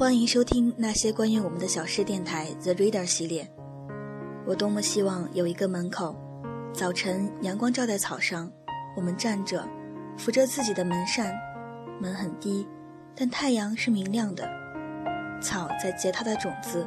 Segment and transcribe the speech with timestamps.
[0.00, 3.46] 欢迎收听那些关于我们的小事电台 The Reader 系列。
[4.46, 6.16] 我多么希望有一个门口，
[6.72, 8.50] 早晨阳光照在草上，
[8.96, 9.62] 我们站着，
[10.16, 11.34] 扶着自己的门扇，
[12.00, 12.66] 门很低，
[13.14, 14.48] 但太阳是明亮的，
[15.42, 16.86] 草在结它的种子，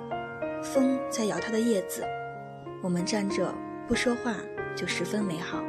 [0.64, 2.04] 风在摇它的叶子，
[2.82, 3.54] 我们站着
[3.88, 4.38] 不说话
[4.76, 5.60] 就十分美好。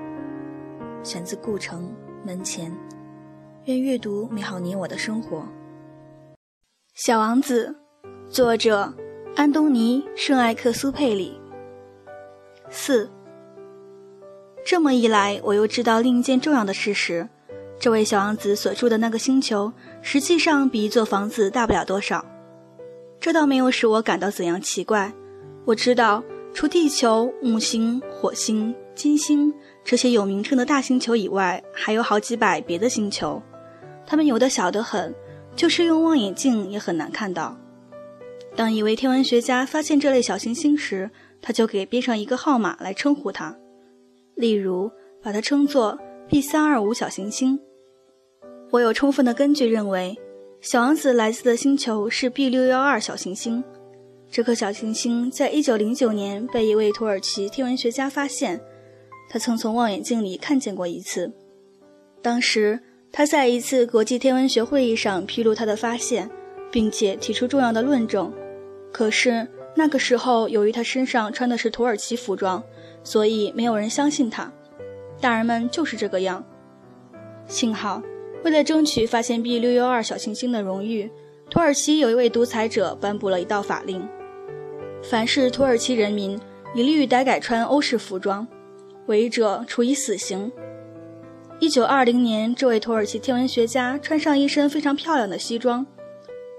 [1.02, 2.74] 选自顾城门前，
[3.64, 5.46] 愿阅读美好你我的生活。
[6.94, 7.74] 小王子，
[8.28, 8.94] 作者
[9.34, 11.40] 安东尼·圣埃克苏佩里。
[12.70, 13.10] 四。
[14.64, 17.28] 这么一来，我又知道另一件重要的事实：
[17.80, 19.72] 这位小王子所住的那个星球，
[20.02, 22.24] 实际上比一座房子大不了多少。
[23.18, 25.12] 这倒没有使我感到怎样奇怪。
[25.64, 26.22] 我知道，
[26.54, 33.42] 除地球、木星、火星、金星这些有名称的大星球以外，还有好几百别的星球，
[34.06, 35.12] 它们有的小得很。
[35.56, 37.56] 就是用望远镜也很难看到。
[38.56, 43.56] 当一位天文学家发现这类小行星时，他就给编上一个号码来称呼它，
[44.34, 44.90] 例如
[45.22, 45.98] 把它称作
[46.28, 47.58] B 三二五小行星。
[48.70, 50.16] 我有充分的根据认为，
[50.60, 53.62] 小王子来自的星球是 B 六幺二小行星。
[54.30, 58.60] 这颗小行星在一九零九年被一位土耳其天文学家发现，
[59.28, 61.32] 他曾从望远镜里看见过一次，
[62.22, 62.80] 当时。
[63.16, 66.28] 他在一次国际天文学会议上披露他的发现，
[66.72, 68.32] 并且提出重要的论证。
[68.90, 72.60] 可是那个时候，由于他身上穿的是土耳其服装，
[73.04, 74.52] 所以没有人相信他。
[75.20, 76.44] 大人们就是这个样。
[77.46, 78.02] 幸好，
[78.42, 81.08] 为了争取发现 B 六幺二小行星的荣誉，
[81.48, 84.04] 土耳其有一位独裁者颁布了一道法令：
[85.04, 86.36] 凡是土耳其人民
[86.74, 88.44] 一律改改穿欧式服装，
[89.06, 90.50] 违者处以死刑。
[91.64, 95.86] 一九二零年，这位土耳其天文学家穿上一身非常漂亮的西装，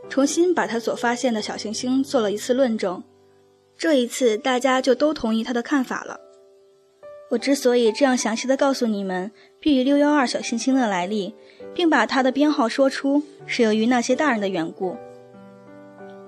[0.10, 3.04] 重新把他所发现的小行星做了一次论证。
[3.78, 6.20] 这一次，大家就都同意他的看法了。
[7.30, 11.36] 我之所以这样详细的告诉你们 B 六幺二小行星的来历，
[11.76, 14.98] 并把它的编号说出，是由于那些大人的缘故。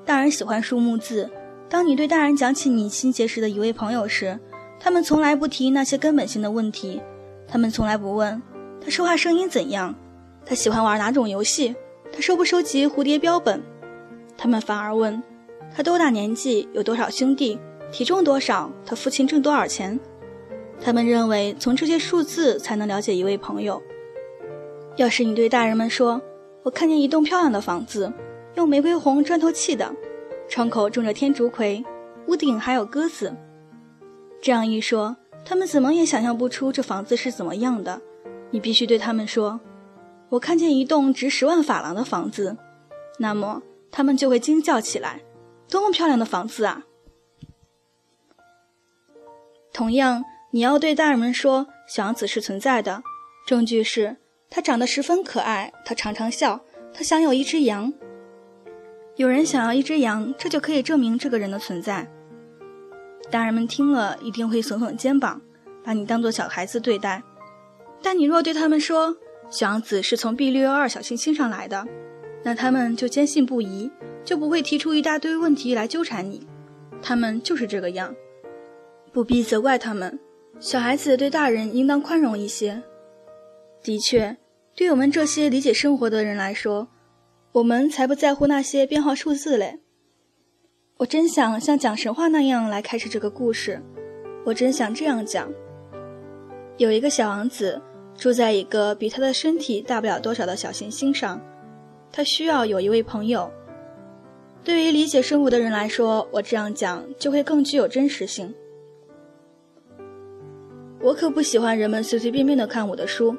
[0.05, 1.27] 大人喜欢数目字。
[1.67, 4.39] 当你对大人讲起你新结识的一位朋友时，
[4.79, 7.01] 他们从来不提那些根本性的问题，
[7.47, 8.39] 他们从来不问。
[8.87, 9.93] 他说话声音怎样？
[10.45, 11.75] 他喜欢玩哪种游戏？
[12.09, 13.61] 他收不收集蝴蝶标本？
[14.37, 15.21] 他们反而问
[15.75, 17.59] 他多大年纪，有多少兄弟，
[17.91, 19.99] 体重多少，他父亲挣多少钱？
[20.79, 23.83] 他们认为从这些数字才能了解一位朋友。
[24.95, 26.21] 要是你对大人们说
[26.63, 28.13] ：“我看见一栋漂亮的房子，
[28.55, 29.93] 用玫瑰红砖头砌的，
[30.47, 31.83] 窗口种着天竺葵，
[32.27, 33.35] 屋顶还有鸽子。”
[34.41, 38.01] 这样一说，他们怎么也想象不出这房子是怎么样的。
[38.51, 39.59] 你必须对他们说
[40.29, 42.57] ：“我看见一栋值十万法郎的房子。”
[43.19, 45.21] 那么他们就会惊叫起来
[45.69, 46.83] ：“多么漂亮的房子啊！”
[49.73, 53.03] 同样，你要对大人们说：“小王子是存在的，
[53.45, 54.17] 证据是
[54.49, 56.61] 他长得十分可爱，他常常笑，
[56.93, 57.91] 他想有一只羊。
[59.15, 62.07] 有人想要一只羊，这就可以证明这个人的存在。”
[63.29, 65.41] 大人们听了一定会耸耸肩膀，
[65.83, 67.21] 把你当做小孩子对待。
[68.01, 69.17] 但你若对他们说
[69.49, 71.85] 小王子是从 B 六幺二小行星上来的，
[72.43, 73.89] 那他们就坚信不疑，
[74.23, 76.45] 就不会提出一大堆问题来纠缠你。
[77.01, 78.15] 他们就是这个样，
[79.11, 80.19] 不必责怪他们。
[80.59, 82.81] 小孩子对大人应当宽容一些。
[83.83, 84.35] 的确，
[84.75, 86.87] 对我们这些理解生活的人来说，
[87.51, 89.79] 我们才不在乎那些编号数字嘞。
[90.97, 93.81] 我真想像讲神话那样来开始这个故事，
[94.45, 95.51] 我真想这样讲。
[96.77, 97.81] 有一个小王子
[98.15, 101.41] 住在一个比他的身体大不了多少的小行星上，
[102.11, 103.51] 他需要有一位朋友。
[104.63, 108.53] 对于理解生物的人来说，我这样讲就会更具有真实性。
[111.01, 113.35] 我可不喜欢人们随随便便的看我的书。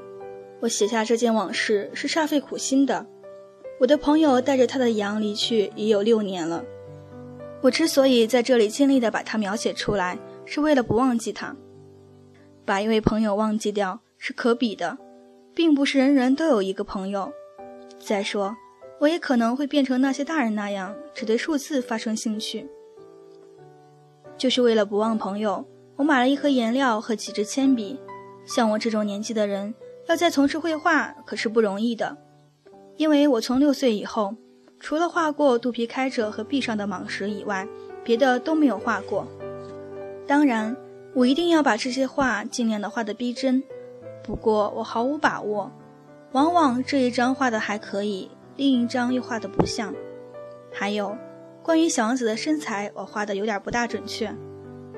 [0.60, 3.06] 我写下这件往事是煞费苦心的。
[3.78, 6.64] 我的朋友带着他的羊离去已有六年了。
[7.60, 11.54] 我之所以在这里尽力的把它描写出来，是为了不忘记他。
[12.68, 14.98] 把一位朋友忘记掉是可比的，
[15.54, 17.32] 并不是人人都有一个朋友。
[17.98, 18.54] 再说，
[19.00, 22.68] 我也可能会变成那些大人那样，只对数字发生兴趣。
[24.36, 25.64] 就是为了不忘朋友，
[25.96, 27.98] 我买了一盒颜料和几支铅笔。
[28.44, 29.74] 像我这种年纪的人，
[30.06, 32.18] 要再从事绘画可是不容易的，
[32.98, 34.36] 因为我从六岁以后，
[34.78, 37.66] 除了画过肚皮开着和壁上的蟒蛇以外，
[38.04, 39.26] 别的都没有画过。
[40.26, 40.76] 当然。
[41.14, 43.62] 我一定要把这些画尽量的画得逼真，
[44.22, 45.72] 不过我毫无把握，
[46.32, 49.94] 往往这一张画的还可以，另一张又画得不像。
[50.72, 51.16] 还有，
[51.62, 54.32] 关于小王子的身材，我画的有点不大准确，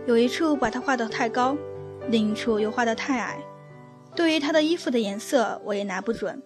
[0.07, 1.57] 有一处把他画得太高，
[2.09, 3.39] 另一处又画得太矮。
[4.15, 6.43] 对于他的衣服的颜色，我也拿不准。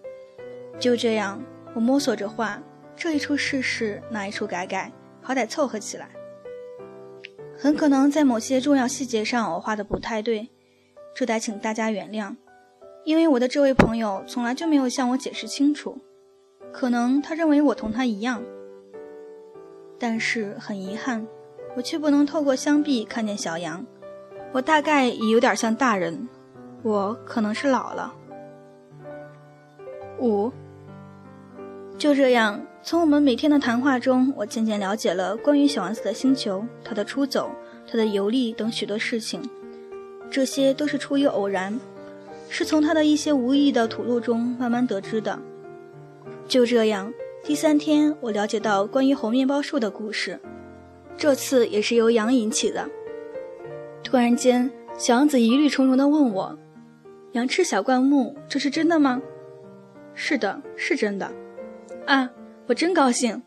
[0.79, 1.41] 就这样，
[1.73, 2.61] 我摸索着画，
[2.95, 4.91] 这一处试试，那一处改改，
[5.21, 6.07] 好歹凑合起来。
[7.57, 10.49] 很可能在某些重要细节上，我画的不太对，
[11.15, 12.35] 这得请大家原谅。
[13.05, 15.97] 因为我的这位朋友从来就没有向我解释清楚，
[16.73, 18.43] 可能他认为我同他一样。
[19.97, 21.25] 但是很遗憾，
[21.75, 23.85] 我却不能透过香壁看见小羊。
[24.51, 26.27] 我大概也有点像大人，
[26.83, 28.13] 我可能是老了。
[30.19, 30.51] 五。
[32.05, 37.49] 就这样，从我们每天的谈话中，我渐渐了解了关于小王子的星球、他的出走、
[37.89, 39.41] 他的游历等许多事情。
[40.29, 41.79] 这些都是出于偶然，
[42.47, 45.39] 是从他的一些无意的吐露中慢慢得知的。
[46.47, 47.11] 就这样，
[47.43, 50.39] 第三天，我了解到关于猴面包树的故事，
[51.17, 52.87] 这次也是由羊引起的。
[54.03, 56.55] 突然间，小王子疑虑重重地问我
[57.33, 59.19] ：“羊吃小灌木，这是真的吗
[60.13, 61.31] ？”“是的，是真的。”
[62.05, 62.29] 啊，
[62.67, 63.41] 我真高兴。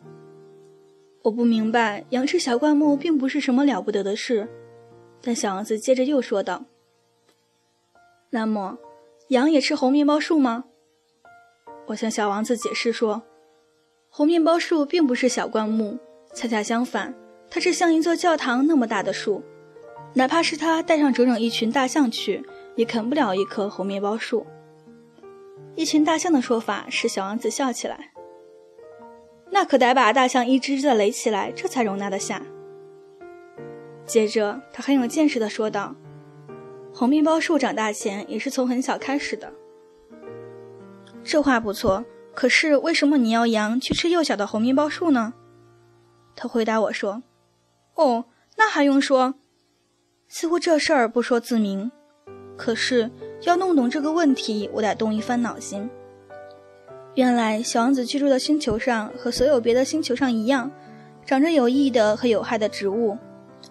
[1.22, 4.48] 我不明白，羊吃小灌木并不是什么了不得的事。
[5.20, 6.64] 但小王子接着又说道
[8.30, 8.78] ：“那么，
[9.28, 10.64] 羊也吃红面包树吗？”
[11.86, 13.22] 我向小王子解释说
[14.10, 15.98] ：“红面包树并不是小灌木，
[16.34, 17.14] 恰恰相反，
[17.50, 19.42] 它是像一座教堂那么大的树。
[20.14, 22.44] 哪怕是它带上整整一群大象去，
[22.76, 24.46] 也啃不了一棵红面包树。”
[25.74, 28.12] 一群大象的说法使小王子笑起来。
[29.50, 32.42] 那可得把大象一只只的垒起来，这才容纳得下。
[34.04, 35.94] 接着，他很有见识的说道
[36.94, 39.52] ：“红面包树长大前也是从很小开始的。”
[41.24, 42.04] 这话不错，
[42.34, 45.34] 可是为什么你要羊去吃幼小的红面包树呢？
[46.36, 47.22] 他回答我说
[47.96, 49.34] ：“哦，那还用说？
[50.28, 51.90] 似乎这事儿不说自明。
[52.56, 53.10] 可是
[53.42, 55.88] 要弄懂这个问题，我得动一番脑筋。”
[57.18, 60.70] 原来，小王子居住的星球上和所有别的星球上一样，
[61.26, 63.18] 长着有益的和有害的植物，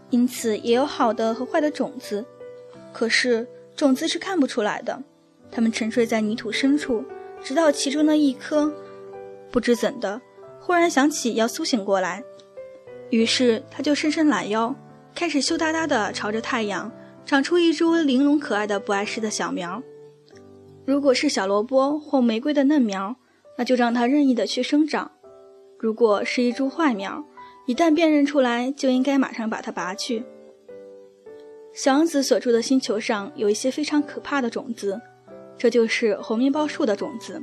[0.10, 2.26] 因此也有好的和坏的种子。
[2.92, 5.02] 可是，种子是看不出来的，
[5.50, 7.06] 它们沉睡在泥土深处，
[7.42, 8.70] 直到其中的一颗
[9.50, 10.20] 不知怎的
[10.60, 12.22] 忽然想起要苏醒过来，
[13.12, 14.76] 于是他就伸伸懒腰，
[15.16, 16.92] 开始羞答答地朝着太阳
[17.26, 19.82] 长出一株玲珑可爱的不碍事的小苗。
[20.84, 23.16] 如果是小萝卜或玫瑰的嫩苗，
[23.58, 25.12] 那就让它任意的去生长。
[25.78, 27.24] 如果是一株坏苗，
[27.66, 30.24] 一旦辨认出来，就应该马上把它拔去。
[31.74, 35.00] 小王子所住的星球上有一些非常可怕的种子，
[35.58, 37.40] 这就是红面包树的种子。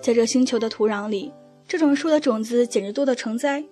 [0.00, 1.32] 在这星球的土壤里，
[1.66, 3.64] 这种树的种子简直多得成灾。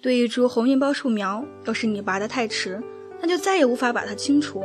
[0.00, 2.80] 对一株红面包树苗，要是你拔得太迟，
[3.20, 4.64] 那就再也无法把它清除。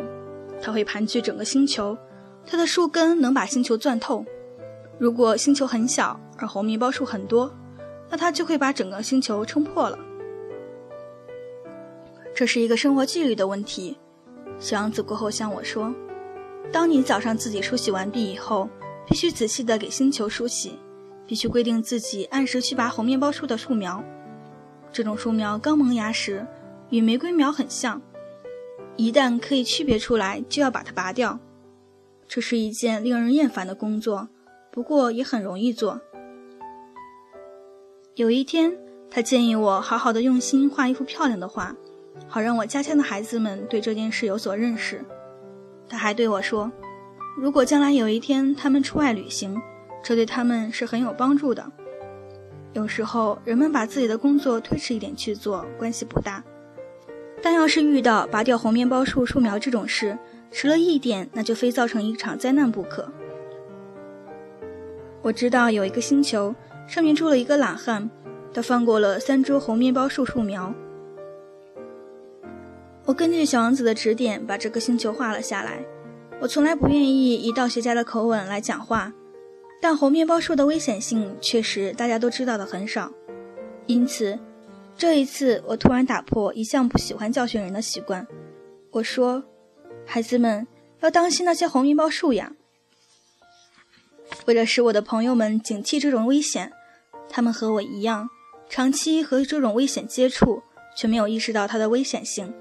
[0.61, 1.97] 它会盘踞整个星球，
[2.45, 4.23] 它的树根能把星球钻透。
[5.01, 7.51] 如果星球很小，而红面包树很多，
[8.07, 9.97] 那它就会把整个星球撑破了。
[12.35, 13.97] 这是一个生活纪律的问题。
[14.59, 15.91] 小王子过后向我说
[16.71, 18.69] ：“当你早上自己梳洗完毕以后，
[19.07, 20.77] 必须仔细地给星球梳洗，
[21.25, 24.03] 必须规定自己按时去拔红面包树的树苗。
[24.91, 26.45] 这种树苗刚萌芽时，
[26.91, 27.99] 与玫瑰苗很像，
[28.97, 31.39] 一旦可以区别出来，就要把它拔掉。
[32.27, 34.29] 这是一件令人厌烦的工作。”
[34.71, 35.99] 不过也很容易做。
[38.15, 38.77] 有一天，
[39.09, 41.75] 他建议我好好的用心画一幅漂亮的画，
[42.27, 45.03] 好让我家乡的孩子们对这件事有所认识。
[45.89, 46.71] 他还对我说，
[47.37, 49.61] 如果将来有一天他们出外旅行，
[50.03, 51.69] 这对他们是很有帮助的。
[52.73, 56.41] 有时候人们把自己的工作推迟一点去做，关系不大；
[57.41, 60.17] 但要是遇到拔掉红面包树树苗这种事，
[60.51, 63.11] 迟了一点，那就非造成一场灾难不可。
[65.21, 66.53] 我知道有一个星球，
[66.87, 68.09] 上面住了一个懒汉，
[68.53, 70.73] 他放过了三株红面包树树苗。
[73.05, 75.85] 我根据小王子的指点，把这个星球画了下来。
[76.39, 79.13] 我从来不愿意以道学家的口吻来讲话，
[79.79, 83.11] 但红面包树的危险性确实大家都知道的很少。
[83.85, 84.39] 因此，
[84.95, 88.25] 这一次我突然打破一向不喜欢教训人的习惯，
[88.89, 89.43] 我说
[90.05, 90.65] ：“孩子们
[91.01, 92.53] 要当心那些红面包树呀。”
[94.45, 96.71] 为了使我的朋友们警惕这种危险。
[97.29, 98.29] 他们和我一样
[98.69, 100.61] 长期和这种危险接触
[100.97, 102.53] 却没有意识到它的危险性。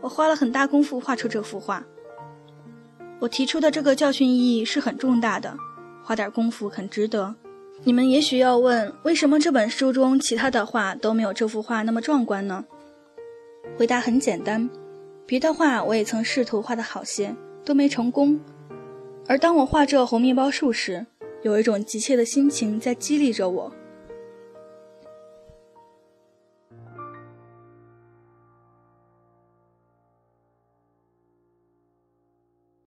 [0.00, 1.84] 我花了很大功夫画出这幅画。
[3.18, 5.56] 我提出的这个教训意义是很重大的
[6.04, 7.34] 花点功夫很值得。
[7.82, 12.64] 你们也许要问为什么这本书中其他的画都没有这幅画那么壮观呢？
[13.76, 14.70] 回答很简单
[15.26, 18.40] 别的画我也曾试图画得好些都没成功
[19.28, 21.04] 而当我画这红面包树时
[21.42, 23.75] 有一种急切的心情在激励着我。